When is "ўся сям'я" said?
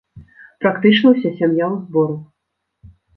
1.15-1.65